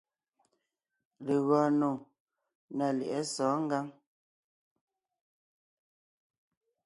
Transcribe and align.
Legɔɔn 1.25 1.71
nò 1.79 1.89
ná 2.77 2.87
lyɛ̌ʼɛ 2.97 3.21
sɔ̌ɔn 3.33 3.59
ngǎŋ. 3.65 3.85